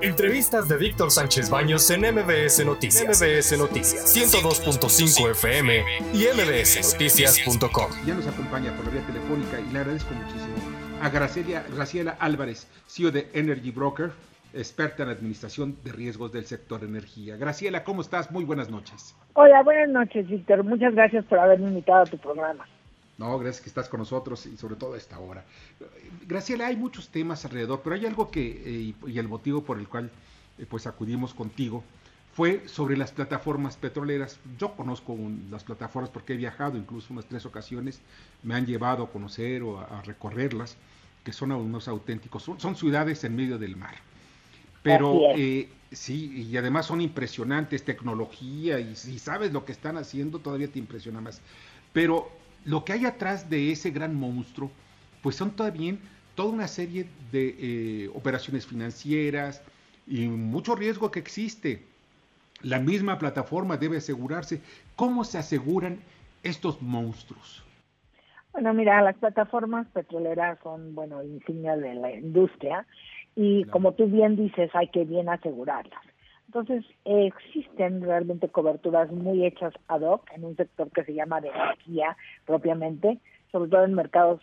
Entrevistas 0.00 0.68
de 0.68 0.76
Víctor 0.76 1.10
Sánchez 1.10 1.50
Baños 1.50 1.90
en 1.90 2.02
MBS 2.02 2.64
Noticias. 2.64 3.20
MBS 3.20 3.58
Noticias 3.58 4.16
102.5 4.16 5.30
FM 5.32 5.82
y 6.14 6.24
mbsnoticias.com. 6.36 7.90
Ya 8.06 8.14
nos 8.14 8.28
acompaña 8.28 8.72
por 8.76 8.86
la 8.86 8.92
vía 8.92 9.06
telefónica 9.06 9.58
y 9.58 9.72
le 9.72 9.80
agradezco 9.80 10.14
muchísimo 10.14 10.54
a 11.02 11.08
Graciela, 11.10 11.64
Graciela 11.74 12.16
Álvarez, 12.20 12.68
CEO 12.86 13.10
de 13.10 13.28
Energy 13.32 13.72
Broker, 13.72 14.12
experta 14.54 15.02
en 15.02 15.08
administración 15.08 15.76
de 15.82 15.90
riesgos 15.90 16.30
del 16.30 16.44
sector 16.44 16.84
energía. 16.84 17.36
Graciela, 17.36 17.82
¿cómo 17.82 18.02
estás? 18.02 18.30
Muy 18.30 18.44
buenas 18.44 18.70
noches. 18.70 19.16
Hola, 19.34 19.64
buenas 19.64 19.88
noches, 19.88 20.28
Víctor. 20.28 20.62
Muchas 20.62 20.94
gracias 20.94 21.24
por 21.24 21.40
haberme 21.40 21.68
invitado 21.68 22.02
a 22.02 22.06
tu 22.06 22.18
programa. 22.18 22.68
No, 23.18 23.36
gracias 23.36 23.62
que 23.62 23.68
estás 23.68 23.88
con 23.88 23.98
nosotros 23.98 24.46
y 24.46 24.56
sobre 24.56 24.76
todo 24.76 24.94
a 24.94 24.96
esta 24.96 25.18
hora. 25.18 25.44
Graciela, 26.26 26.68
hay 26.68 26.76
muchos 26.76 27.08
temas 27.08 27.44
alrededor, 27.44 27.80
pero 27.82 27.96
hay 27.96 28.06
algo 28.06 28.30
que, 28.30 28.62
eh, 28.64 28.94
y 29.06 29.18
el 29.18 29.28
motivo 29.28 29.64
por 29.64 29.78
el 29.78 29.88
cual 29.88 30.10
eh, 30.56 30.66
pues 30.70 30.86
acudimos 30.86 31.34
contigo, 31.34 31.82
fue 32.32 32.68
sobre 32.68 32.96
las 32.96 33.10
plataformas 33.10 33.76
petroleras. 33.76 34.38
Yo 34.56 34.76
conozco 34.76 35.18
las 35.50 35.64
plataformas 35.64 36.10
porque 36.10 36.34
he 36.34 36.36
viajado 36.36 36.78
incluso 36.78 37.12
unas 37.12 37.26
tres 37.26 37.44
ocasiones, 37.44 38.00
me 38.44 38.54
han 38.54 38.66
llevado 38.66 39.02
a 39.02 39.10
conocer 39.10 39.64
o 39.64 39.80
a, 39.80 40.00
recorrerlas, 40.02 40.76
que 41.24 41.32
son 41.32 41.50
unos 41.50 41.88
auténticos, 41.88 42.44
son, 42.44 42.76
ciudades 42.76 43.24
en 43.24 43.34
medio 43.34 43.58
del 43.58 43.76
mar. 43.76 43.96
Pero 44.84 45.32
eh, 45.36 45.68
sí, 45.90 46.46
y 46.48 46.56
además 46.56 46.86
son 46.86 47.00
impresionantes, 47.00 47.84
tecnología, 47.84 48.78
y 48.78 48.94
si 48.94 49.18
sabes 49.18 49.52
lo 49.52 49.64
que 49.64 49.72
están 49.72 49.96
haciendo, 49.96 50.38
todavía 50.38 50.68
te 50.68 50.78
impresiona 50.78 51.20
más. 51.20 51.40
Pero 51.92 52.30
lo 52.68 52.84
que 52.84 52.92
hay 52.92 53.06
atrás 53.06 53.48
de 53.48 53.72
ese 53.72 53.90
gran 53.90 54.14
monstruo, 54.14 54.70
pues 55.22 55.36
son 55.36 55.52
todavía 55.52 55.96
toda 56.34 56.52
una 56.52 56.68
serie 56.68 57.06
de 57.32 57.56
eh, 57.58 58.10
operaciones 58.14 58.66
financieras 58.66 59.62
y 60.06 60.28
mucho 60.28 60.76
riesgo 60.76 61.10
que 61.10 61.18
existe. 61.18 61.82
La 62.60 62.78
misma 62.78 63.18
plataforma 63.18 63.78
debe 63.78 63.96
asegurarse. 63.96 64.60
¿Cómo 64.96 65.24
se 65.24 65.38
aseguran 65.38 65.98
estos 66.42 66.82
monstruos? 66.82 67.64
Bueno, 68.52 68.74
mira, 68.74 69.00
las 69.00 69.16
plataformas 69.16 69.86
petroleras 69.88 70.58
son, 70.62 70.94
bueno, 70.94 71.22
insignia 71.22 71.74
de 71.74 71.94
la 71.94 72.12
industria 72.12 72.86
y 73.34 73.64
como 73.64 73.92
tú 73.92 74.08
bien 74.08 74.36
dices, 74.36 74.70
hay 74.74 74.88
que 74.88 75.04
bien 75.04 75.30
asegurarlas. 75.30 76.02
Entonces, 76.48 76.82
existen 77.04 78.00
realmente 78.00 78.48
coberturas 78.48 79.12
muy 79.12 79.44
hechas 79.44 79.74
ad 79.86 80.00
hoc 80.00 80.22
en 80.32 80.44
un 80.46 80.56
sector 80.56 80.90
que 80.90 81.04
se 81.04 81.12
llama 81.12 81.42
de 81.42 81.48
energía 81.48 82.16
propiamente, 82.46 83.18
sobre 83.52 83.70
todo 83.70 83.84
en 83.84 83.92
mercados 83.92 84.40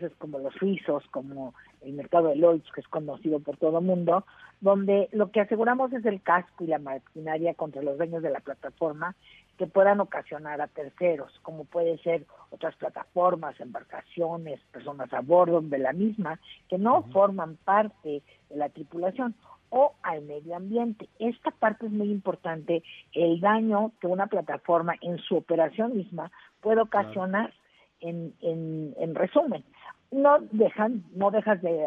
es 0.00 0.14
como 0.18 0.38
los 0.38 0.54
suizos, 0.54 1.04
como 1.10 1.54
el 1.82 1.94
mercado 1.94 2.28
de 2.28 2.36
Lloyds, 2.36 2.70
que 2.72 2.80
es 2.80 2.88
conocido 2.88 3.40
por 3.40 3.56
todo 3.56 3.78
el 3.80 3.84
mundo, 3.84 4.24
donde 4.60 5.08
lo 5.10 5.32
que 5.32 5.40
aseguramos 5.40 5.92
es 5.92 6.04
el 6.04 6.22
casco 6.22 6.62
y 6.62 6.68
la 6.68 6.78
maquinaria 6.78 7.54
contra 7.54 7.82
los 7.82 7.98
dueños 7.98 8.22
de 8.22 8.30
la 8.30 8.40
plataforma 8.40 9.16
que 9.58 9.66
puedan 9.66 10.00
ocasionar 10.00 10.60
a 10.60 10.68
terceros, 10.68 11.32
como 11.42 11.64
puede 11.64 11.98
ser 11.98 12.26
otras 12.50 12.76
plataformas, 12.76 13.60
embarcaciones, 13.60 14.60
personas 14.72 15.12
a 15.12 15.20
bordo 15.20 15.60
de 15.60 15.78
la 15.78 15.92
misma, 15.92 16.40
que 16.68 16.78
no 16.78 17.02
forman 17.12 17.56
parte 17.56 18.22
de 18.48 18.56
la 18.56 18.68
tripulación 18.68 19.34
o 19.70 19.94
al 20.02 20.22
medio 20.22 20.56
ambiente. 20.56 21.08
Esta 21.18 21.50
parte 21.50 21.86
es 21.86 21.92
muy 21.92 22.10
importante, 22.10 22.82
el 23.12 23.40
daño 23.40 23.92
que 24.00 24.06
una 24.06 24.26
plataforma 24.26 24.94
en 25.00 25.18
su 25.18 25.36
operación 25.36 25.96
misma 25.96 26.30
puede 26.60 26.82
ocasionar 26.82 27.52
en, 28.00 28.34
en, 28.40 28.94
en 28.98 29.14
resumen. 29.14 29.64
No 30.10 30.38
dejan, 30.50 31.04
no 31.14 31.30
dejas 31.30 31.62
de 31.62 31.86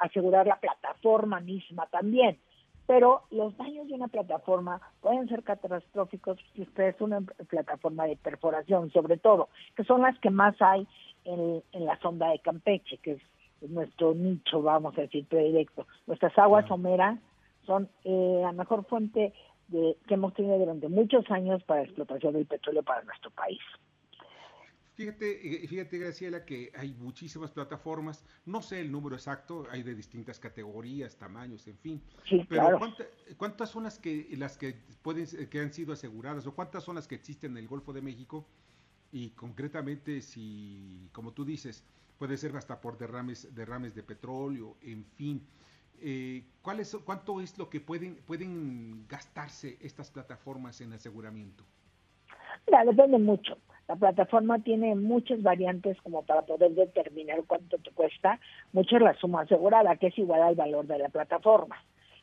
asegurar 0.00 0.46
la 0.46 0.60
plataforma 0.60 1.40
misma 1.40 1.86
también, 1.86 2.38
pero 2.86 3.22
los 3.30 3.56
daños 3.56 3.88
de 3.88 3.94
una 3.94 4.08
plataforma 4.08 4.80
pueden 5.00 5.26
ser 5.28 5.42
catastróficos 5.42 6.38
si 6.54 6.62
usted 6.62 6.88
es 6.88 7.00
una 7.00 7.20
plataforma 7.48 8.04
de 8.04 8.16
perforación, 8.16 8.90
sobre 8.90 9.16
todo, 9.16 9.48
que 9.74 9.84
son 9.84 10.02
las 10.02 10.18
que 10.20 10.30
más 10.30 10.54
hay 10.60 10.86
en, 11.24 11.62
en 11.72 11.84
la 11.86 11.98
sonda 12.00 12.28
de 12.30 12.40
Campeche, 12.40 12.98
que 12.98 13.12
es 13.12 13.22
nuestro 13.60 14.14
nicho, 14.14 14.62
vamos 14.62 14.96
a 14.98 15.02
decir, 15.02 15.26
predilecto. 15.26 15.86
Nuestras 16.06 16.36
aguas 16.38 16.66
someras 16.68 17.18
son 17.66 17.88
eh, 18.04 18.40
la 18.42 18.52
mejor 18.52 18.84
fuente 18.86 19.32
de, 19.68 19.96
que 20.06 20.14
hemos 20.14 20.34
tenido 20.34 20.58
durante 20.58 20.88
muchos 20.88 21.30
años 21.30 21.62
para 21.64 21.82
explotación 21.82 22.34
del 22.34 22.46
petróleo 22.46 22.82
para 22.82 23.02
nuestro 23.02 23.30
país. 23.30 23.60
Fíjate, 24.94 25.64
eh, 25.64 25.68
fíjate, 25.68 25.96
Graciela, 25.96 26.44
que 26.44 26.72
hay 26.76 26.92
muchísimas 26.94 27.52
plataformas, 27.52 28.24
no 28.46 28.62
sé 28.62 28.80
el 28.80 28.90
número 28.90 29.14
exacto, 29.14 29.64
hay 29.70 29.84
de 29.84 29.94
distintas 29.94 30.40
categorías, 30.40 31.16
tamaños, 31.16 31.68
en 31.68 31.78
fin. 31.78 32.02
Sí, 32.28 32.44
pero 32.48 32.62
claro. 32.62 32.80
¿cuántas 33.36 33.70
son 33.70 33.84
las 33.84 34.00
que 34.00 34.26
las 34.36 34.58
que 34.58 34.74
pueden 35.02 35.24
que 35.48 35.60
han 35.60 35.72
sido 35.72 35.92
aseguradas 35.92 36.48
o 36.48 36.52
cuántas 36.52 36.82
son 36.82 36.96
las 36.96 37.06
que 37.06 37.14
existen 37.14 37.52
en 37.52 37.58
el 37.58 37.68
Golfo 37.68 37.92
de 37.92 38.02
México? 38.02 38.44
Y 39.12 39.30
concretamente, 39.30 40.20
si, 40.20 41.08
como 41.12 41.32
tú 41.32 41.44
dices, 41.44 41.84
puede 42.18 42.36
ser 42.36 42.54
hasta 42.56 42.80
por 42.80 42.98
derrames, 42.98 43.54
derrames 43.54 43.94
de 43.94 44.02
petróleo, 44.02 44.76
en 44.82 45.04
fin. 45.04 45.46
Eh, 46.00 46.44
¿cuál 46.62 46.80
es, 46.80 46.96
¿Cuánto 47.04 47.40
es 47.40 47.56
lo 47.58 47.68
que 47.68 47.80
pueden, 47.80 48.16
pueden 48.26 49.06
gastarse 49.08 49.78
estas 49.80 50.10
plataformas 50.10 50.80
en 50.80 50.92
aseguramiento? 50.92 51.64
Mira, 52.66 52.84
depende 52.84 53.18
mucho. 53.18 53.56
La 53.88 53.96
plataforma 53.96 54.58
tiene 54.58 54.94
muchas 54.94 55.42
variantes 55.42 55.96
como 56.02 56.22
para 56.22 56.42
poder 56.42 56.72
determinar 56.72 57.42
cuánto 57.46 57.78
te 57.78 57.90
cuesta. 57.92 58.38
Mucho 58.72 58.98
la 58.98 59.14
suma 59.14 59.42
asegurada, 59.42 59.96
que 59.96 60.08
es 60.08 60.18
igual 60.18 60.42
al 60.42 60.54
valor 60.54 60.86
de 60.86 60.98
la 60.98 61.08
plataforma. 61.08 61.76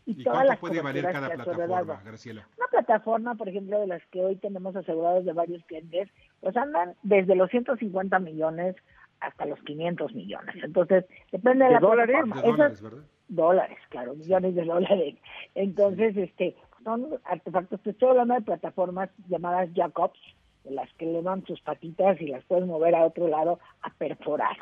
Y, 0.06 0.24
todas 0.24 0.46
las 0.46 0.60
puede 0.60 0.82
valer 0.82 1.04
cada 1.12 1.32
plataforma, 1.32 2.02
Graciela? 2.06 2.48
Una 2.58 2.68
plataforma, 2.68 3.34
por 3.34 3.50
ejemplo, 3.50 3.80
de 3.80 3.88
las 3.88 4.06
que 4.12 4.22
hoy 4.24 4.36
tenemos 4.36 4.76
asegurados 4.76 5.26
de 5.26 5.34
varios 5.34 5.64
clientes, 5.66 6.10
pues 6.42 6.56
andan 6.56 6.94
desde 7.02 7.36
los 7.36 7.50
150 7.50 8.20
millones 8.20 8.76
hasta 9.20 9.46
los 9.46 9.60
500 9.62 10.14
millones. 10.14 10.56
Entonces, 10.64 11.06
depende 11.32 11.66
de, 11.66 11.72
la 11.72 11.80
dólares? 11.80 12.18
dólares, 12.44 12.84
Dólares, 13.28 13.78
claro, 13.90 14.14
millones 14.14 14.56
de 14.56 14.66
dólares. 14.66 15.16
Entonces, 15.56 16.16
este, 16.16 16.56
son 16.84 17.20
artefactos, 17.24 17.82
te 17.82 17.90
estoy 17.90 18.10
hablando 18.10 18.36
de 18.36 18.42
plataformas 18.42 19.10
llamadas 19.28 19.70
Jacobs, 19.74 20.20
de 20.64 20.72
las 20.72 20.92
que 20.94 21.06
le 21.06 21.22
dan 21.24 21.44
sus 21.46 21.60
patitas 21.62 22.20
y 22.22 22.28
las 22.28 22.44
puedes 22.46 22.66
mover 22.66 22.94
a 22.96 23.06
otro 23.06 23.28
lado 23.28 23.60
a 23.82 23.90
perforar. 23.92 24.58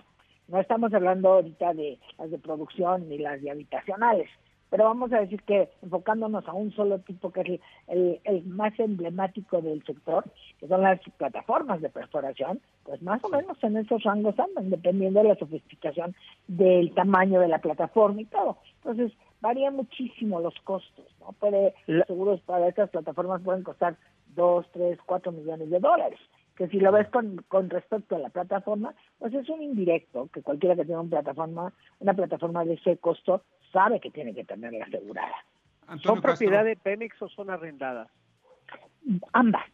No 0.48 0.60
estamos 0.60 0.94
hablando 0.94 1.34
ahorita 1.34 1.74
de 1.74 2.00
las 2.18 2.32
de 2.32 2.40
producción 2.40 3.10
ni 3.10 3.18
las 3.18 3.42
de 3.42 3.52
habitacionales, 3.52 4.30
pero 4.74 4.86
vamos 4.86 5.14
a 5.14 5.20
decir 5.20 5.40
que 5.44 5.70
enfocándonos 5.84 6.48
a 6.48 6.54
un 6.54 6.72
solo 6.72 6.98
tipo 6.98 7.32
que 7.32 7.42
es 7.42 7.62
el, 7.88 8.20
el, 8.24 8.44
más 8.46 8.74
emblemático 8.80 9.62
del 9.62 9.86
sector, 9.86 10.24
que 10.60 10.68
son 10.68 10.82
las 10.82 11.00
plataformas 11.16 11.80
de 11.80 11.92
perforación, 11.92 12.60
pues 12.84 13.00
más 13.04 13.24
o 13.24 13.30
menos 13.30 13.56
en 13.64 13.78
esos 13.78 14.02
rangos 14.02 14.34
andan, 14.40 14.72
dependiendo 14.72 15.22
de 15.22 15.30
la 15.30 15.36
sofisticación 15.36 16.16
del 16.48 16.92
tamaño 16.96 17.40
de 17.40 17.50
la 17.50 17.60
plataforma 17.60 18.22
y 18.22 18.26
todo. 18.26 18.58
Entonces, 18.78 19.12
varía 19.42 19.70
muchísimo 19.70 20.40
los 20.40 20.56
costos, 20.64 21.06
¿no? 21.20 21.34
Puede, 21.34 21.76
los 21.86 22.08
seguros 22.08 22.42
para 22.42 22.68
estas 22.68 22.90
plataformas 22.90 23.44
pueden 23.44 23.62
costar 23.62 23.96
2, 24.34 24.66
3, 24.74 24.98
4 25.06 25.32
millones 25.34 25.70
de 25.70 25.80
dólares 25.80 26.20
que 26.56 26.68
si 26.68 26.80
lo 26.80 26.92
ves 26.92 27.10
con, 27.10 27.44
con 27.48 27.70
respecto 27.70 28.16
a 28.16 28.20
la 28.20 28.30
plataforma, 28.30 28.94
pues 29.18 29.34
es 29.34 29.50
un 29.50 29.64
indirecto, 29.64 30.30
que 30.32 30.44
cualquiera 30.44 30.76
que 30.76 30.86
tenga 30.86 31.02
una 31.02 31.10
plataforma, 31.10 31.74
una 32.00 32.14
plataforma 32.14 32.64
de 32.64 32.76
ese 32.76 32.98
costo, 32.98 33.42
sabe 33.74 34.00
que 34.00 34.12
tiene 34.12 34.34
que 34.34 34.46
tenerla 34.46 34.86
asegurada. 34.86 35.36
¿Son 36.02 36.22
propiedad 36.22 36.64
de 36.64 36.78
Pemex 36.78 37.22
o 37.22 37.28
son 37.28 37.50
arrendadas? 37.50 38.08
Ambas, 39.34 39.66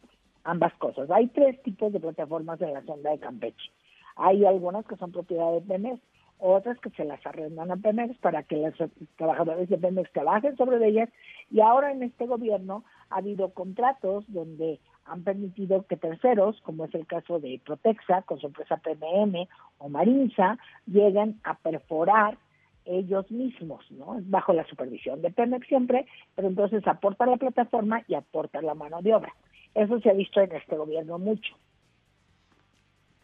ambas 0.42 0.72
cosas. 0.74 1.08
Hay 1.10 1.28
tres 1.28 1.62
tipos 1.62 1.92
de 1.92 2.00
plataformas 2.00 2.60
en 2.60 2.74
la 2.74 2.82
sonda 2.82 3.10
de 3.10 3.20
Campeche. 3.20 3.70
Hay 4.16 4.44
algunas 4.44 4.84
que 4.86 4.96
son 4.96 5.12
propiedad 5.12 5.52
de 5.52 5.60
Pemex, 5.60 6.00
otras 6.38 6.78
que 6.80 6.90
se 6.90 7.04
las 7.04 7.24
arrendan 7.24 7.70
a 7.70 7.76
Pemex 7.76 8.18
para 8.18 8.42
que 8.42 8.56
los 8.56 8.90
trabajadores 9.16 9.68
de 9.68 9.78
Pemex 9.78 10.10
trabajen 10.12 10.56
sobre 10.56 10.84
ellas. 10.84 11.08
Y 11.50 11.60
ahora 11.60 11.92
en 11.92 12.02
este 12.02 12.26
gobierno 12.26 12.84
ha 13.10 13.18
habido 13.18 13.50
contratos 13.50 14.24
donde 14.28 14.80
han 15.04 15.22
permitido 15.22 15.86
que 15.86 15.96
terceros, 15.96 16.60
como 16.62 16.86
es 16.86 16.94
el 16.94 17.06
caso 17.06 17.38
de 17.38 17.60
Protexa 17.64 18.22
con 18.22 18.38
su 18.38 18.46
empresa 18.46 18.78
PMM 18.78 19.46
o 19.78 19.88
Marinza, 19.88 20.58
lleguen 20.86 21.40
a 21.44 21.54
perforar 21.54 22.38
ellos 22.84 23.30
mismos, 23.30 23.88
¿no? 23.90 24.18
Bajo 24.22 24.52
la 24.52 24.66
supervisión 24.66 25.22
de 25.22 25.30
Pemex 25.30 25.66
siempre, 25.66 26.06
pero 26.34 26.48
entonces 26.48 26.86
aporta 26.86 27.26
la 27.26 27.36
plataforma 27.36 28.02
y 28.08 28.14
aporta 28.14 28.62
la 28.62 28.74
mano 28.74 29.02
de 29.02 29.14
obra. 29.14 29.34
Eso 29.74 30.00
se 30.00 30.10
ha 30.10 30.14
visto 30.14 30.40
en 30.40 30.52
este 30.52 30.76
gobierno 30.76 31.18
mucho. 31.18 31.54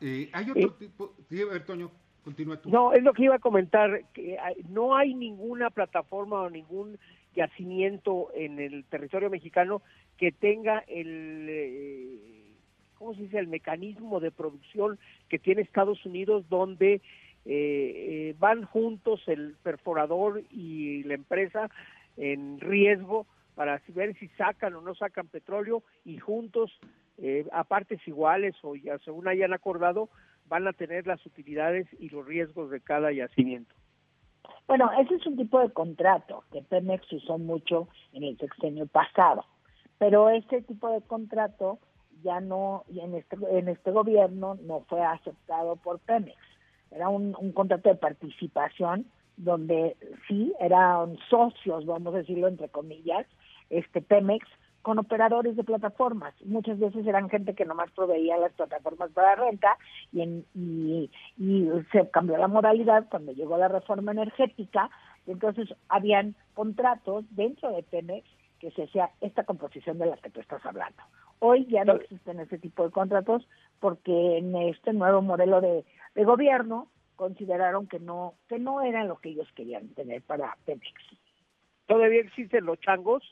Eh, 0.00 0.28
hay 0.32 0.50
otro 0.50 0.74
tipo, 0.74 1.14
sí, 1.28 1.40
Toño, 1.66 1.90
continúa 2.22 2.60
tú. 2.60 2.70
No, 2.70 2.92
es 2.92 3.02
lo 3.02 3.12
que 3.12 3.24
iba 3.24 3.36
a 3.36 3.40
comentar, 3.40 4.04
que 4.12 4.38
no 4.68 4.94
hay 4.94 5.14
ninguna 5.14 5.70
plataforma 5.70 6.42
o 6.42 6.50
ningún 6.50 6.98
yacimiento 7.34 8.28
en 8.34 8.58
el 8.58 8.84
territorio 8.84 9.30
mexicano 9.30 9.82
que 10.16 10.32
tenga 10.32 10.80
el, 10.88 11.46
eh, 11.48 12.52
¿cómo 12.94 13.14
se 13.14 13.22
dice?, 13.22 13.38
el 13.38 13.48
mecanismo 13.48 14.20
de 14.20 14.30
producción 14.30 14.98
que 15.28 15.38
tiene 15.38 15.62
Estados 15.62 16.04
Unidos 16.06 16.48
donde 16.48 17.02
eh, 17.48 18.30
eh, 18.30 18.34
van 18.40 18.64
juntos 18.64 19.22
el 19.28 19.54
perforador 19.62 20.42
y 20.50 21.04
la 21.04 21.14
empresa 21.14 21.70
en 22.16 22.58
riesgo 22.58 23.26
para 23.54 23.80
ver 23.88 24.16
si 24.18 24.26
sacan 24.30 24.74
o 24.74 24.80
no 24.80 24.96
sacan 24.96 25.28
petróleo 25.28 25.82
y 26.04 26.18
juntos, 26.18 26.72
eh, 27.18 27.46
a 27.52 27.62
partes 27.62 28.00
iguales 28.06 28.56
o 28.62 28.74
ya 28.74 28.98
según 28.98 29.28
hayan 29.28 29.52
acordado, 29.52 30.08
van 30.48 30.66
a 30.66 30.72
tener 30.72 31.06
las 31.06 31.24
utilidades 31.24 31.86
y 32.00 32.08
los 32.08 32.26
riesgos 32.26 32.70
de 32.70 32.80
cada 32.80 33.12
yacimiento. 33.12 33.74
Bueno, 34.66 34.90
ese 35.00 35.14
es 35.14 35.26
un 35.26 35.36
tipo 35.36 35.60
de 35.60 35.70
contrato 35.70 36.42
que 36.52 36.62
Pemex 36.62 37.12
usó 37.12 37.38
mucho 37.38 37.88
en 38.12 38.24
el 38.24 38.36
sexenio 38.38 38.86
pasado, 38.86 39.44
pero 39.98 40.30
ese 40.30 40.62
tipo 40.62 40.90
de 40.90 41.00
contrato 41.02 41.78
ya 42.24 42.40
no, 42.40 42.84
en 42.88 43.14
este, 43.14 43.36
en 43.50 43.68
este 43.68 43.92
gobierno 43.92 44.58
no 44.62 44.80
fue 44.88 45.02
aceptado 45.04 45.76
por 45.76 46.00
Pemex. 46.00 46.36
Era 46.96 47.10
un, 47.10 47.36
un 47.38 47.52
contrato 47.52 47.90
de 47.90 47.94
participación 47.96 49.06
donde 49.36 49.96
sí 50.26 50.52
eran 50.58 51.18
socios, 51.28 51.84
vamos 51.84 52.14
a 52.14 52.18
decirlo 52.18 52.48
entre 52.48 52.70
comillas, 52.70 53.26
este 53.70 54.00
Pemex 54.00 54.46
con 54.86 55.00
operadores 55.00 55.56
de 55.56 55.64
plataformas. 55.64 56.32
Muchas 56.44 56.78
veces 56.78 57.04
eran 57.06 57.28
gente 57.28 57.56
que 57.56 57.64
nomás 57.64 57.90
proveía 57.90 58.36
las 58.36 58.52
plataformas 58.52 59.10
para 59.10 59.34
renta 59.34 59.76
y, 60.12 60.20
en, 60.20 60.46
y, 60.54 61.10
se 61.90 62.08
cambió 62.10 62.38
la 62.38 62.46
moralidad 62.46 63.06
cuando 63.10 63.32
llegó 63.32 63.58
la 63.58 63.66
reforma 63.66 64.12
energética. 64.12 64.88
Entonces 65.26 65.74
habían 65.88 66.36
contratos 66.54 67.24
dentro 67.30 67.72
de 67.72 67.82
Pemex 67.82 68.28
que 68.60 68.70
se 68.70 68.84
hacía 68.84 69.10
esta 69.20 69.42
composición 69.42 69.98
de 69.98 70.06
la 70.06 70.16
que 70.18 70.30
tú 70.30 70.38
estás 70.38 70.64
hablando. 70.64 71.02
Hoy 71.38 71.66
ya 71.66 71.84
no 71.84 71.94
existen 71.94 72.40
ese 72.40 72.58
tipo 72.58 72.84
de 72.84 72.90
contratos 72.90 73.46
porque 73.78 74.38
en 74.38 74.56
este 74.56 74.92
nuevo 74.92 75.22
modelo 75.22 75.60
de, 75.60 75.84
de 76.14 76.24
gobierno 76.24 76.88
consideraron 77.16 77.86
que 77.86 77.98
no 77.98 78.34
que 78.48 78.58
no 78.58 78.82
eran 78.82 79.08
lo 79.08 79.18
que 79.18 79.30
ellos 79.30 79.48
querían 79.54 79.88
tener 79.94 80.22
para 80.22 80.56
Pemex. 80.64 80.92
¿Todavía 81.86 82.20
existen 82.20 82.64
los 82.64 82.80
changos? 82.80 83.22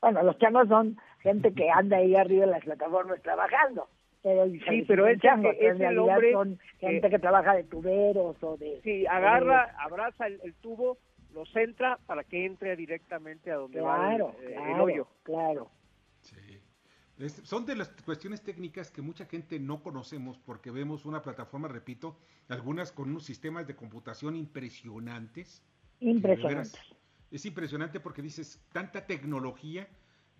Bueno, 0.00 0.22
los 0.22 0.38
changos 0.38 0.68
son 0.68 0.98
gente 1.20 1.52
que 1.52 1.70
anda 1.70 1.98
ahí 1.98 2.16
arriba 2.16 2.44
en 2.44 2.50
las 2.52 2.64
plataformas 2.64 3.20
trabajando. 3.22 3.88
Pero 4.22 4.46
sí, 4.46 4.84
pero 4.86 5.06
ese, 5.06 5.20
changos, 5.20 5.54
es 5.58 5.80
el 5.80 5.98
hombre 5.98 6.32
son 6.32 6.58
gente 6.78 7.08
que, 7.08 7.18
trabaja 7.18 7.54
de 7.54 7.64
tuberos 7.64 8.36
o 8.42 8.56
de... 8.58 8.80
Sí, 8.82 9.06
agarra, 9.06 9.74
abraza 9.78 10.26
el, 10.26 10.54
tubo, 10.60 10.98
lo 11.32 11.46
centra 11.46 11.98
para 12.06 12.24
que 12.24 12.44
entre 12.44 12.76
directamente 12.76 13.50
a 13.50 13.56
donde 13.56 13.80
va 13.80 14.12
el, 14.12 14.18
claro, 14.18 14.34
hoyo. 14.82 15.06
Claro, 15.22 15.70
Son 17.28 17.66
de 17.66 17.76
las 17.76 17.88
cuestiones 18.04 18.42
técnicas 18.42 18.90
que 18.90 19.02
mucha 19.02 19.26
gente 19.26 19.58
no 19.58 19.82
conocemos 19.82 20.38
porque 20.38 20.70
vemos 20.70 21.04
una 21.04 21.22
plataforma, 21.22 21.68
repito, 21.68 22.16
algunas 22.48 22.92
con 22.92 23.10
unos 23.10 23.24
sistemas 23.24 23.66
de 23.66 23.76
computación 23.76 24.36
impresionantes. 24.36 25.62
Impresionantes 26.00 26.80
es 27.30 27.46
impresionante 27.46 28.00
porque 28.00 28.22
dices 28.22 28.60
tanta 28.72 29.06
tecnología, 29.06 29.88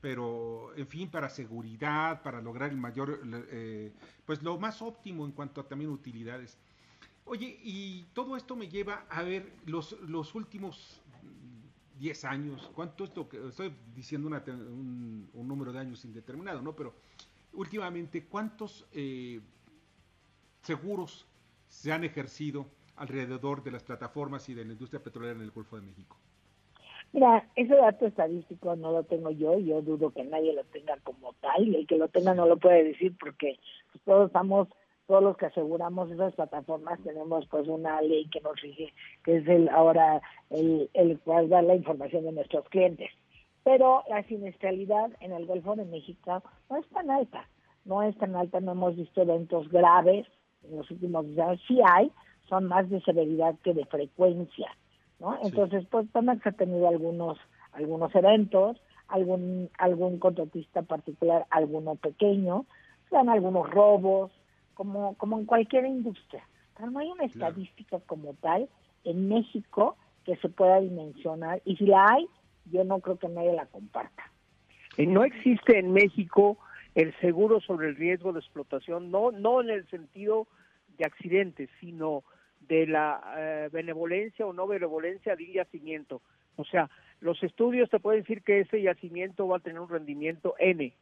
pero 0.00 0.74
en 0.76 0.86
fin, 0.86 1.08
para 1.10 1.28
seguridad, 1.28 2.22
para 2.22 2.40
lograr 2.40 2.70
el 2.70 2.76
mayor, 2.76 3.20
eh, 3.50 3.92
pues 4.26 4.42
lo 4.42 4.58
más 4.58 4.82
óptimo 4.82 5.24
en 5.24 5.32
cuanto 5.32 5.60
a 5.60 5.68
también 5.68 5.90
utilidades. 5.90 6.58
Oye, 7.24 7.60
y 7.62 8.04
todo 8.12 8.36
esto 8.36 8.56
me 8.56 8.68
lleva 8.68 9.06
a 9.08 9.22
ver 9.22 9.52
los, 9.66 9.92
los 10.00 10.34
últimos 10.34 10.99
10 12.00 12.24
años, 12.24 12.70
¿cuánto 12.74 13.04
es 13.04 13.14
lo 13.14 13.28
que 13.28 13.36
estoy 13.46 13.74
diciendo 13.94 14.28
un, 14.28 15.30
número 15.34 15.70
de 15.70 15.80
años 15.80 16.02
indeterminado, 16.06 16.62
¿no? 16.62 16.74
Pero 16.74 16.94
últimamente, 17.52 18.24
¿cuántos 18.24 18.88
eh, 18.92 19.38
seguros 20.62 21.26
se 21.68 21.92
han 21.92 22.02
ejercido 22.02 22.66
alrededor 22.96 23.62
de 23.62 23.72
las 23.72 23.82
plataformas 23.82 24.48
y 24.48 24.54
de 24.54 24.64
la 24.64 24.72
industria 24.72 25.02
petrolera 25.02 25.34
en 25.34 25.42
el 25.42 25.50
Golfo 25.50 25.76
de 25.76 25.82
México? 25.82 26.16
Mira, 27.12 27.46
ese 27.54 27.74
dato 27.74 28.06
estadístico 28.06 28.76
no 28.76 28.92
lo 28.92 29.02
tengo 29.02 29.30
yo, 29.30 29.58
yo 29.58 29.82
dudo 29.82 30.10
que 30.10 30.24
nadie 30.24 30.54
lo 30.54 30.64
tenga 30.64 30.96
como 31.02 31.34
tal, 31.34 31.68
y 31.68 31.74
el 31.74 31.86
que 31.86 31.98
lo 31.98 32.08
tenga 32.08 32.32
no 32.32 32.46
lo 32.46 32.56
puede 32.56 32.82
decir 32.82 33.14
porque 33.20 33.58
todos 34.06 34.28
estamos, 34.28 34.68
todos 35.10 35.24
los 35.24 35.36
que 35.36 35.46
aseguramos 35.46 36.08
esas 36.12 36.32
plataformas 36.36 37.00
tenemos 37.02 37.44
pues 37.48 37.66
una 37.66 38.00
ley 38.00 38.28
que 38.28 38.40
nos 38.42 38.60
rige, 38.60 38.92
que 39.24 39.38
es 39.38 39.48
el 39.48 39.68
ahora 39.70 40.22
el, 40.50 40.88
el 40.94 41.18
cual 41.18 41.48
da 41.48 41.62
la 41.62 41.74
información 41.74 42.26
de 42.26 42.30
nuestros 42.30 42.64
clientes. 42.68 43.10
Pero 43.64 44.04
la 44.08 44.22
siniestralidad 44.22 45.10
en 45.18 45.32
el 45.32 45.46
Golfo 45.46 45.74
de 45.74 45.84
México 45.84 46.44
no 46.70 46.76
es 46.76 46.88
tan 46.90 47.10
alta, 47.10 47.44
no 47.84 48.04
es 48.04 48.16
tan 48.18 48.36
alta, 48.36 48.60
no 48.60 48.70
hemos 48.70 48.94
visto 48.94 49.22
eventos 49.22 49.68
graves 49.68 50.28
en 50.62 50.76
los 50.76 50.88
últimos 50.92 51.26
años, 51.26 51.60
sí 51.66 51.80
hay, 51.84 52.12
son 52.48 52.66
más 52.66 52.88
de 52.88 53.00
severidad 53.00 53.56
que 53.64 53.74
de 53.74 53.86
frecuencia 53.86 54.70
¿no? 55.18 55.36
Entonces, 55.42 55.84
pues 55.90 56.06
Pemex 56.12 56.46
ha 56.46 56.52
tenido 56.52 56.86
algunos 56.86 57.36
algunos 57.72 58.14
eventos, 58.14 58.80
algún 59.08 59.70
algún 59.76 60.20
contratista 60.20 60.82
particular, 60.82 61.46
alguno 61.50 61.96
pequeño, 61.96 62.64
sean 63.10 63.28
algunos 63.28 63.68
robos, 63.68 64.30
como 64.74 65.14
como 65.16 65.38
en 65.38 65.46
cualquier 65.46 65.86
industria. 65.86 66.46
Pero 66.76 66.90
no 66.90 67.00
hay 67.00 67.08
una 67.08 67.24
estadística 67.24 67.98
como 68.00 68.34
tal 68.34 68.68
en 69.04 69.28
México 69.28 69.96
que 70.24 70.36
se 70.36 70.48
pueda 70.48 70.80
dimensionar 70.80 71.60
y 71.64 71.76
si 71.76 71.86
la 71.86 72.06
hay, 72.06 72.26
yo 72.66 72.84
no 72.84 73.00
creo 73.00 73.18
que 73.18 73.28
nadie 73.28 73.52
la 73.52 73.66
comparta. 73.66 74.30
Eh, 74.96 75.06
no 75.06 75.24
existe 75.24 75.78
en 75.78 75.92
México 75.92 76.58
el 76.94 77.14
seguro 77.20 77.60
sobre 77.60 77.88
el 77.88 77.96
riesgo 77.96 78.32
de 78.32 78.40
explotación, 78.40 79.10
no 79.10 79.30
no 79.30 79.60
en 79.60 79.70
el 79.70 79.88
sentido 79.88 80.46
de 80.98 81.04
accidentes, 81.04 81.70
sino 81.80 82.24
de 82.60 82.86
la 82.86 83.20
eh, 83.36 83.68
benevolencia 83.72 84.46
o 84.46 84.52
no 84.52 84.66
benevolencia 84.66 85.36
de 85.36 85.44
un 85.44 85.52
yacimiento. 85.52 86.22
O 86.56 86.64
sea, 86.64 86.90
los 87.20 87.42
estudios 87.42 87.90
te 87.90 88.00
pueden 88.00 88.22
decir 88.22 88.42
que 88.42 88.60
ese 88.60 88.80
yacimiento 88.82 89.48
va 89.48 89.58
a 89.58 89.60
tener 89.60 89.80
un 89.80 89.88
rendimiento 89.88 90.54
N. 90.58 90.92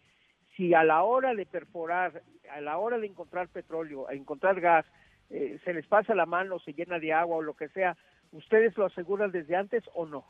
Si 0.59 0.75
a 0.75 0.85
la 0.85 1.03
hora 1.05 1.35
de 1.35 1.47
perforar, 1.47 2.23
a 2.53 2.61
la 2.61 2.77
hora 2.77 2.99
de 2.99 3.07
encontrar 3.07 3.49
petróleo, 3.49 4.07
a 4.09 4.13
encontrar 4.13 4.61
gas, 4.61 4.85
eh, 5.31 5.59
se 5.65 5.73
les 5.73 5.87
pasa 5.87 6.15
la 6.15 6.27
mano, 6.27 6.59
se 6.59 6.75
llena 6.75 6.99
de 6.99 7.15
agua 7.15 7.37
o 7.39 7.43
lo 7.43 7.55
que 7.55 7.69
sea, 7.69 7.97
¿ustedes 8.33 8.77
lo 8.77 8.85
aseguran 8.85 9.33
desde 9.33 9.57
antes 9.57 9.83
o 9.95 10.05
no? 10.05 10.25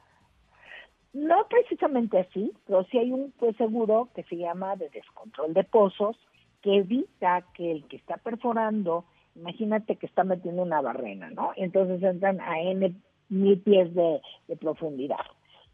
No 1.12 1.48
precisamente 1.48 2.20
así, 2.20 2.52
pero 2.66 2.84
sí 2.84 2.98
hay 2.98 3.10
un 3.10 3.32
pues, 3.32 3.56
seguro 3.56 4.10
que 4.14 4.22
se 4.24 4.36
llama 4.36 4.76
de 4.76 4.88
descontrol 4.90 5.52
de 5.52 5.64
pozos 5.64 6.16
que 6.62 6.76
evita 6.76 7.42
que 7.54 7.72
el 7.72 7.88
que 7.88 7.96
está 7.96 8.18
perforando 8.18 9.04
Imagínate 9.38 9.96
que 9.96 10.06
está 10.06 10.24
metiendo 10.24 10.62
una 10.62 10.80
barrena, 10.80 11.30
¿no? 11.30 11.52
Entonces 11.56 12.02
entran 12.02 12.40
a 12.40 12.60
N 12.60 12.92
mil 13.28 13.60
pies 13.60 13.94
de, 13.94 14.20
profundidad. 14.56 15.24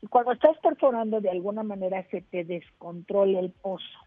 Y 0.02 0.06
cuando 0.06 0.32
estás 0.32 0.58
perforando, 0.58 1.20
de 1.20 1.30
alguna 1.30 1.62
manera 1.62 2.04
se 2.10 2.20
te 2.20 2.44
descontrola 2.44 3.40
el 3.40 3.50
pozo. 3.52 3.98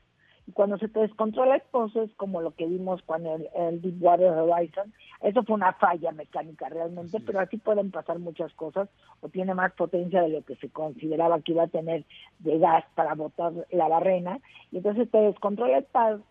Y 0.48 0.54
cuando 0.54 0.78
se 0.78 0.88
te 0.88 1.02
descontrola 1.02 1.56
el 1.56 1.62
pozo 1.72 2.04
es 2.04 2.12
como 2.16 2.42
lo 2.42 2.52
que 2.52 2.66
vimos 2.66 3.02
con 3.04 3.26
el, 3.26 3.50
el 3.54 3.82
Deepwater 3.82 4.32
Horizon. 4.32 4.94
Eso 5.22 5.44
fue 5.44 5.56
una 5.56 5.74
falla 5.74 6.14
mecánica 6.14 6.70
realmente, 6.70 7.20
pero 7.20 7.42
así 7.42 7.58
pueden 7.58 7.92
pasar 7.92 8.18
muchas 8.20 8.54
cosas 8.54 8.88
o 9.20 9.28
tiene 9.28 9.54
más 9.54 9.74
potencia 9.74 10.22
de 10.22 10.30
lo 10.30 10.44
que 10.44 10.56
se 10.56 10.70
consideraba 10.70 11.42
que 11.42 11.52
iba 11.52 11.64
a 11.64 11.68
tener 11.68 12.06
de 12.40 12.60
gas 12.60 12.86
para 12.96 13.14
botar 13.14 13.52
la 13.72 13.90
barrena. 13.90 14.40
Y 14.72 14.78
entonces 14.78 15.12
te 15.12 15.18
descontrola 15.18 15.80
el 15.80 15.86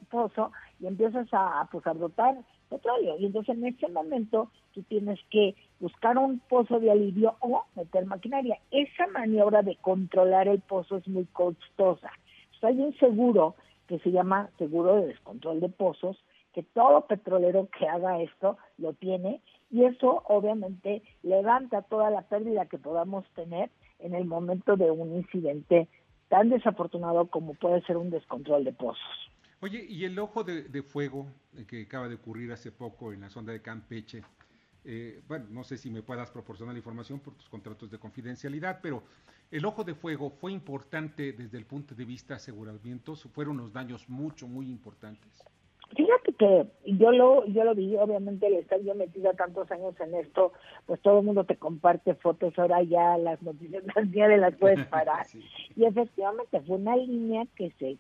pozo 0.08 0.50
y 0.80 0.86
empiezas 0.86 1.28
a, 1.32 1.68
pues, 1.70 1.86
a 1.86 1.92
brotar 1.92 2.36
petróleo. 2.70 3.16
Y 3.18 3.26
entonces 3.26 3.56
en 3.56 3.66
ese 3.66 3.88
momento 3.88 4.50
tú 4.72 4.82
tienes 4.84 5.18
que 5.30 5.54
buscar 5.80 6.16
un 6.16 6.38
pozo 6.48 6.80
de 6.80 6.90
alivio 6.90 7.36
o 7.40 7.64
meter 7.74 8.06
maquinaria. 8.06 8.58
Esa 8.70 9.06
maniobra 9.08 9.62
de 9.62 9.76
controlar 9.76 10.48
el 10.48 10.60
pozo 10.60 10.96
es 10.96 11.06
muy 11.06 11.26
costosa. 11.26 12.10
hay 12.62 12.80
un 12.80 12.96
seguro 12.96 13.54
que 13.86 13.98
se 14.00 14.10
llama 14.10 14.50
seguro 14.58 14.96
de 14.96 15.06
descontrol 15.06 15.60
de 15.60 15.68
pozos, 15.68 16.16
que 16.52 16.62
todo 16.62 17.06
petrolero 17.06 17.68
que 17.78 17.86
haga 17.86 18.20
esto 18.22 18.56
lo 18.78 18.94
tiene 18.94 19.42
y 19.70 19.84
eso 19.84 20.22
obviamente 20.26 21.02
levanta 21.22 21.82
toda 21.82 22.10
la 22.10 22.22
pérdida 22.22 22.66
que 22.66 22.78
podamos 22.78 23.26
tener 23.34 23.70
en 23.98 24.14
el 24.14 24.24
momento 24.24 24.76
de 24.76 24.90
un 24.90 25.14
incidente 25.16 25.88
tan 26.28 26.48
desafortunado 26.48 27.26
como 27.26 27.54
puede 27.54 27.82
ser 27.82 27.96
un 27.96 28.10
descontrol 28.10 28.64
de 28.64 28.72
pozos. 28.72 29.30
Oye, 29.60 29.84
y 29.88 30.04
el 30.04 30.18
ojo 30.18 30.44
de, 30.44 30.82
fuego 30.82 31.26
eh, 31.56 31.64
que 31.66 31.82
acaba 31.82 32.08
de 32.08 32.16
ocurrir 32.16 32.52
hace 32.52 32.72
poco 32.72 33.12
en 33.12 33.20
la 33.22 33.30
sonda 33.30 33.52
de 33.52 33.62
Campeche, 33.62 34.22
eh, 34.84 35.20
bueno, 35.26 35.46
no 35.50 35.64
sé 35.64 35.76
si 35.76 35.90
me 35.90 36.02
puedas 36.02 36.30
proporcionar 36.30 36.74
la 36.74 36.78
información 36.78 37.20
por 37.20 37.34
tus 37.34 37.48
contratos 37.48 37.90
de 37.90 37.98
confidencialidad, 37.98 38.80
pero 38.82 39.02
el 39.50 39.64
ojo 39.64 39.84
de 39.84 39.94
fuego 39.94 40.30
fue 40.30 40.52
importante 40.52 41.32
desde 41.32 41.58
el 41.58 41.66
punto 41.66 41.94
de 41.94 42.04
vista 42.04 42.34
de 42.34 42.38
aseguramientos, 42.38 43.28
fueron 43.32 43.60
unos 43.60 43.72
daños 43.72 44.08
mucho, 44.08 44.46
muy 44.48 44.68
importantes. 44.68 45.44
Fíjate 45.94 46.32
que 46.32 46.66
yo 46.84 47.12
lo, 47.12 47.46
yo 47.46 47.62
lo 47.62 47.74
vi, 47.74 47.96
obviamente, 47.96 48.48
el 48.48 48.54
estar 48.54 48.80
yo 48.80 48.94
metida 48.96 49.34
tantos 49.34 49.70
años 49.70 49.94
en 50.00 50.16
esto, 50.16 50.52
pues 50.84 51.00
todo 51.00 51.20
el 51.20 51.24
mundo 51.26 51.44
te 51.44 51.56
comparte 51.56 52.14
fotos, 52.16 52.58
ahora 52.58 52.82
ya 52.82 53.16
las 53.18 53.40
noticias 53.40 53.84
día 54.10 54.26
de 54.26 54.38
las 54.38 54.56
puedes 54.56 54.84
parar. 54.88 55.26
Y 55.76 55.84
efectivamente 55.84 56.60
fue 56.62 56.76
una 56.76 56.96
línea 56.96 57.44
que 57.54 57.70
se 57.78 57.98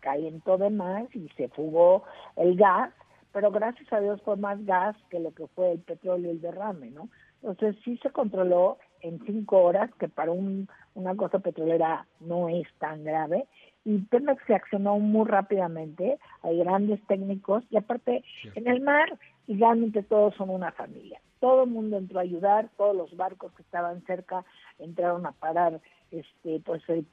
calentó 0.00 0.58
de 0.58 0.70
más 0.70 1.14
y 1.14 1.28
se 1.36 1.48
fugó 1.48 2.02
el 2.36 2.56
gas, 2.56 2.92
pero 3.32 3.52
gracias 3.52 3.92
a 3.92 4.00
Dios 4.00 4.20
fue 4.22 4.36
más 4.36 4.64
gas 4.66 4.96
que 5.08 5.20
lo 5.20 5.32
que 5.32 5.46
fue 5.48 5.72
el 5.72 5.78
petróleo 5.80 6.32
y 6.32 6.34
el 6.34 6.40
derrame, 6.40 6.90
¿no? 6.90 7.08
Entonces 7.42 7.76
sí 7.84 7.98
se 7.98 8.10
controló 8.10 8.78
en 9.00 9.20
cinco 9.24 9.62
horas, 9.62 9.90
que 9.98 10.08
para 10.08 10.30
un, 10.30 10.68
una 10.94 11.14
cosa 11.14 11.38
petrolera 11.38 12.06
no 12.20 12.48
es 12.48 12.66
tan 12.78 13.04
grave, 13.04 13.46
y 13.84 13.98
Pemex 13.98 14.42
accionó 14.50 14.98
muy 14.98 15.26
rápidamente, 15.26 16.18
hay 16.42 16.58
grandes 16.58 17.00
técnicos, 17.06 17.64
y 17.70 17.76
aparte 17.76 18.24
en 18.54 18.68
el 18.68 18.80
mar, 18.80 19.18
y 19.46 19.56
realmente 19.56 20.02
todos 20.02 20.34
son 20.34 20.50
una 20.50 20.72
familia. 20.72 21.20
Todo 21.40 21.64
el 21.64 21.70
mundo 21.70 21.96
entró 21.96 22.18
a 22.18 22.22
ayudar, 22.22 22.68
todos 22.76 22.96
los 22.96 23.16
barcos 23.16 23.52
que 23.52 23.62
estaban 23.62 24.02
cerca 24.04 24.44
entraron 24.78 25.24
a 25.24 25.32
parar 25.32 25.80
este 26.10 26.60
pues 26.60 26.82
el, 26.88 27.06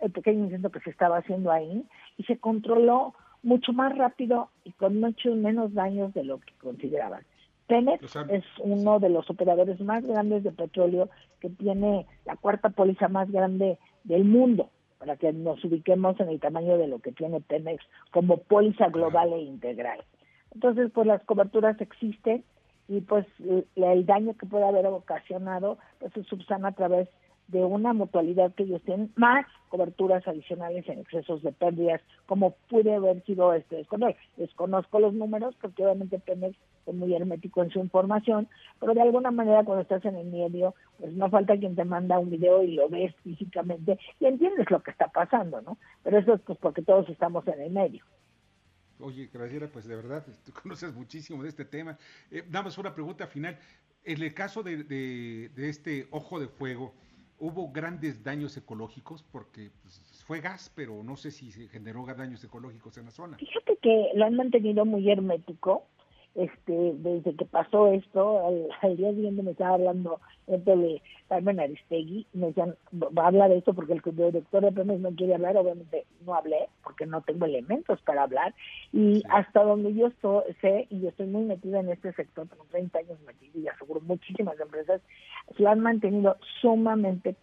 el 0.00 0.12
pequeño 0.12 0.44
incendio 0.44 0.70
que 0.70 0.80
se 0.80 0.90
estaba 0.90 1.18
haciendo 1.18 1.52
ahí 1.52 1.84
y 2.16 2.24
se 2.24 2.38
controló 2.38 3.14
mucho 3.42 3.72
más 3.72 3.96
rápido 3.96 4.50
y 4.64 4.72
con 4.72 5.00
muchos 5.00 5.36
menos 5.36 5.72
daños 5.74 6.12
de 6.14 6.24
lo 6.24 6.40
que 6.40 6.52
consideraban. 6.60 7.22
Pemex 7.68 8.02
es 8.30 8.44
uno 8.60 8.98
de 8.98 9.10
los 9.10 9.28
operadores 9.30 9.78
más 9.80 10.04
grandes 10.04 10.42
de 10.42 10.52
petróleo 10.52 11.10
que 11.38 11.50
tiene 11.50 12.06
la 12.24 12.36
cuarta 12.36 12.70
póliza 12.70 13.08
más 13.08 13.30
grande 13.30 13.78
del 14.04 14.24
mundo, 14.24 14.70
para 14.98 15.16
que 15.16 15.32
nos 15.32 15.62
ubiquemos 15.64 16.18
en 16.18 16.30
el 16.30 16.40
tamaño 16.40 16.78
de 16.78 16.88
lo 16.88 16.98
que 16.98 17.12
tiene 17.12 17.40
Pemex 17.40 17.84
como 18.10 18.38
póliza 18.38 18.88
global 18.88 19.34
e 19.34 19.42
integral. 19.42 20.02
Entonces, 20.54 20.90
pues 20.92 21.06
las 21.06 21.22
coberturas 21.24 21.78
existen 21.80 22.42
y 22.88 23.02
pues 23.02 23.26
el 23.76 24.06
daño 24.06 24.34
que 24.36 24.46
puede 24.46 24.64
haber 24.64 24.86
ocasionado 24.86 25.76
pues 26.00 26.12
se 26.14 26.24
subsana 26.24 26.68
a 26.68 26.72
través 26.72 27.06
de 27.06 27.12
una 27.52 27.92
mutualidad 27.92 28.54
que 28.54 28.64
ellos 28.64 28.82
tienen, 28.82 29.12
más 29.16 29.46
coberturas 29.68 30.26
adicionales 30.26 30.88
en 30.88 31.00
excesos 31.00 31.42
de 31.42 31.52
pérdidas, 31.52 32.00
como 32.26 32.52
puede 32.68 32.94
haber 32.94 33.22
sido 33.24 33.52
este 33.54 33.76
descontrol. 33.76 34.16
Desconozco 34.36 34.98
los 35.00 35.14
números 35.14 35.54
porque 35.60 35.84
obviamente 35.84 36.18
Pemex 36.18 36.56
es 36.86 36.94
muy 36.94 37.14
hermético 37.14 37.62
en 37.62 37.70
su 37.70 37.78
información, 37.80 38.48
pero 38.80 38.94
de 38.94 39.02
alguna 39.02 39.30
manera 39.30 39.64
cuando 39.64 39.82
estás 39.82 40.04
en 40.04 40.16
el 40.16 40.26
medio, 40.26 40.74
pues 40.98 41.12
no 41.12 41.28
falta 41.30 41.58
quien 41.58 41.76
te 41.76 41.84
manda 41.84 42.18
un 42.18 42.30
video 42.30 42.62
y 42.62 42.72
lo 42.72 42.88
ves 42.88 43.14
físicamente 43.22 43.98
y 44.20 44.26
entiendes 44.26 44.70
lo 44.70 44.82
que 44.82 44.90
está 44.90 45.08
pasando, 45.08 45.60
¿no? 45.60 45.78
Pero 46.02 46.18
eso 46.18 46.34
es 46.34 46.40
pues 46.42 46.58
porque 46.58 46.82
todos 46.82 47.08
estamos 47.08 47.46
en 47.48 47.60
el 47.60 47.70
medio. 47.70 48.04
Oye, 49.00 49.30
Graciela, 49.32 49.68
pues 49.68 49.86
de 49.86 49.96
verdad, 49.96 50.24
tú 50.44 50.52
conoces 50.52 50.94
muchísimo 50.94 51.42
de 51.42 51.50
este 51.50 51.64
tema. 51.64 51.96
Eh, 52.30 52.42
damos 52.48 52.78
una 52.78 52.94
pregunta 52.94 53.26
final. 53.26 53.58
En 54.04 54.22
el 54.22 54.32
caso 54.32 54.62
de, 54.62 54.84
de, 54.84 55.50
de 55.54 55.68
este 55.68 56.08
ojo 56.10 56.40
de 56.40 56.48
fuego, 56.48 56.94
hubo 57.38 57.70
grandes 57.70 58.22
daños 58.22 58.56
ecológicos 58.56 59.22
porque 59.22 59.70
pues, 59.82 60.22
fue 60.26 60.40
gas, 60.40 60.72
pero 60.74 61.02
no 61.02 61.16
sé 61.16 61.30
si 61.30 61.50
se 61.52 61.68
generó 61.68 62.04
daños 62.06 62.42
ecológicos 62.44 62.98
en 62.98 63.06
la 63.06 63.10
zona. 63.10 63.36
Fíjate 63.38 63.76
que 63.80 64.10
lo 64.14 64.24
han 64.24 64.34
mantenido 64.34 64.84
muy 64.84 65.10
hermético. 65.10 65.84
Este, 66.34 66.92
desde 66.98 67.34
que 67.34 67.46
pasó 67.46 67.88
esto, 67.88 68.46
al, 68.82 68.96
día 68.96 69.10
siguiente 69.10 69.42
me 69.42 69.52
estaba 69.52 69.74
hablando 69.74 70.20
de 70.46 71.02
Carmen 71.28 71.60
Aristegui, 71.60 72.26
me 72.32 72.48
decían, 72.48 72.76
va 72.92 73.24
a 73.24 73.26
hablar 73.26 73.50
de 73.50 73.58
esto 73.58 73.74
porque 73.74 73.92
el 73.92 74.02
director 74.02 74.62
de 74.62 74.72
premios 74.72 75.00
no 75.00 75.14
quiere 75.14 75.34
hablar, 75.34 75.56
obviamente 75.56 76.06
no 76.24 76.34
hablé 76.34 76.68
porque 76.82 77.06
no 77.06 77.20
tengo 77.22 77.44
elementos 77.44 78.00
para 78.02 78.22
hablar 78.22 78.54
y 78.92 79.22
hasta 79.30 79.62
donde 79.62 79.94
yo 79.94 80.06
estoy, 80.06 80.44
sé, 80.60 80.86
y 80.90 81.00
yo 81.00 81.08
estoy 81.08 81.26
muy 81.26 81.44
metida 81.44 81.80
en 81.80 81.90
este 81.90 82.12
sector, 82.12 82.46
tengo 82.46 82.64
30 82.70 82.98
años 82.98 83.20
metida 83.26 83.58
y 83.58 83.68
aseguro 83.68 84.00
muchísimas 84.00 84.58
empresas, 84.60 85.02
lo 85.58 85.70
han 85.70 85.80
mantenido 85.80 86.36
sumamente, 86.60 87.36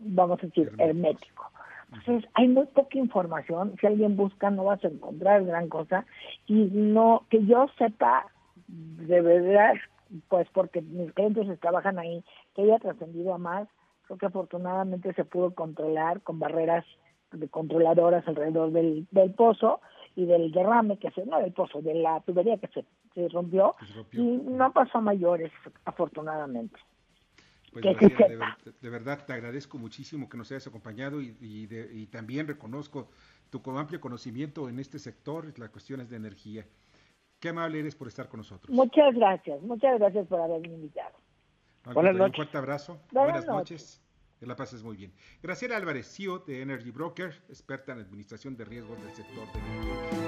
vamos 0.00 0.38
a 0.42 0.46
decir, 0.46 0.72
hermético. 0.78 1.50
Entonces, 1.92 2.30
hay 2.34 2.48
muy 2.48 2.66
poca 2.66 2.98
información. 2.98 3.74
Si 3.80 3.86
alguien 3.86 4.16
busca, 4.16 4.50
no 4.50 4.64
vas 4.64 4.84
a 4.84 4.88
encontrar 4.88 5.44
gran 5.44 5.68
cosa. 5.68 6.04
Y 6.46 6.68
no, 6.72 7.24
que 7.30 7.44
yo 7.46 7.66
sepa, 7.78 8.26
de 8.66 9.20
verdad, 9.22 9.74
pues 10.28 10.46
porque 10.52 10.82
mis 10.82 11.12
clientes 11.12 11.58
trabajan 11.60 11.98
ahí, 11.98 12.22
que 12.54 12.62
haya 12.62 12.78
trascendido 12.78 13.34
a 13.34 13.38
más. 13.38 13.68
Creo 14.06 14.18
que 14.18 14.26
afortunadamente 14.26 15.12
se 15.14 15.24
pudo 15.24 15.54
controlar 15.54 16.20
con 16.22 16.38
barreras 16.38 16.84
de 17.32 17.48
controladoras 17.48 18.26
alrededor 18.26 18.72
del, 18.72 19.06
del 19.10 19.32
pozo 19.32 19.80
y 20.16 20.24
del 20.24 20.50
derrame 20.50 20.98
que 20.98 21.10
se, 21.10 21.24
no 21.26 21.38
del 21.38 21.52
pozo, 21.52 21.80
de 21.82 21.94
la 21.94 22.20
tubería 22.20 22.56
que 22.56 22.68
se, 22.68 22.84
se 23.14 23.28
rompió, 23.28 23.76
y 24.12 24.22
no 24.22 24.72
pasó 24.72 24.98
a 24.98 25.02
mayores, 25.02 25.52
afortunadamente. 25.84 26.76
Pues 27.72 27.84
de, 28.80 28.90
verdad 28.90 29.24
te 29.26 29.32
agradezco 29.32 29.78
muchísimo 29.78 30.28
que 30.28 30.36
nos 30.36 30.50
hayas 30.50 30.66
acompañado 30.66 31.20
y, 31.20 31.36
y, 31.40 32.06
también 32.06 32.46
reconozco 32.46 33.10
tu 33.50 33.60
amplio 33.78 34.00
conocimiento 34.00 34.68
en 34.68 34.78
este 34.78 34.98
sector, 34.98 35.52
las 35.58 35.70
cuestiones 35.70 36.08
de 36.08 36.16
energía. 36.16 36.66
Qué 37.40 37.50
amable 37.50 37.80
eres 37.80 37.94
por 37.94 38.08
estar 38.08 38.28
con 38.28 38.38
nosotros. 38.38 38.74
Muchas 38.74 39.14
gracias, 39.14 39.62
muchas 39.62 39.98
gracias 39.98 40.26
por 40.26 40.40
haberme 40.40 40.68
invitado. 40.68 41.14
Buenas 41.94 42.14
noches. 42.14 42.30
Un 42.30 42.36
fuerte 42.36 42.58
abrazo. 42.58 43.00
Buenas, 43.12 43.46
noches. 43.46 44.02
Que 44.38 44.46
la 44.46 44.56
pases 44.56 44.82
muy 44.82 44.96
bien. 44.96 45.12
Graciela 45.42 45.76
Álvarez, 45.76 46.06
CEO 46.14 46.38
de 46.40 46.62
Energy 46.62 46.90
Broker, 46.90 47.34
experta 47.48 47.92
en 47.92 48.00
administración 48.00 48.56
de 48.56 48.64
riesgos 48.64 49.02
del 49.02 49.14
sector 49.14 49.52
de 49.52 49.58
energía. 49.58 50.27